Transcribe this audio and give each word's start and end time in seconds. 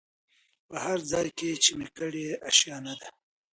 په 0.67 0.75
هرځای 0.85 1.27
کي 1.37 1.49
چي 1.63 1.71
مي 1.77 1.87
کړې 1.97 2.25
آشیانه 2.49 2.93
ده 2.99 3.09